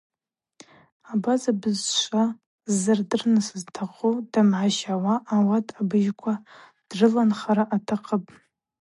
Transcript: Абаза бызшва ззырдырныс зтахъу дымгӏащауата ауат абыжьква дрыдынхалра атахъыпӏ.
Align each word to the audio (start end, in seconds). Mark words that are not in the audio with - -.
Абаза 1.11 1.51
бызшва 1.61 2.23
ззырдырныс 2.71 3.47
зтахъу 3.61 4.13
дымгӏащауата 4.31 5.27
ауат 5.35 5.67
абыжьква 5.79 6.33
дрыдынхалра 6.89 7.63
атахъыпӏ. 7.75 8.31